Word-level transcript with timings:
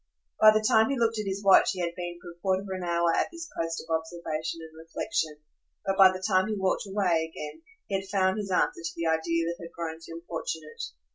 By 0.39 0.49
the 0.49 0.65
time 0.67 0.89
he 0.89 0.97
looked 0.97 1.19
at 1.19 1.27
his 1.27 1.43
watch 1.43 1.73
he 1.73 1.79
had 1.79 1.93
been 1.95 2.17
for 2.19 2.31
a 2.31 2.39
quarter 2.41 2.63
of 2.63 2.69
an 2.71 2.83
hour 2.83 3.13
at 3.13 3.27
this 3.31 3.47
post 3.55 3.81
of 3.87 3.95
observation 3.95 4.61
and 4.63 4.75
reflexion; 4.75 5.37
but 5.85 5.95
by 5.95 6.11
the 6.11 6.25
time 6.27 6.47
he 6.47 6.55
walked 6.57 6.87
away 6.87 7.31
again 7.31 7.61
he 7.85 7.97
had 7.99 8.07
found 8.09 8.39
his 8.39 8.49
answer 8.49 8.81
to 8.83 8.93
the 8.95 9.05
idea 9.05 9.45
that 9.45 9.57
had 9.63 9.71
grown 9.71 10.01
so 10.01 10.13
importunate. 10.13 10.81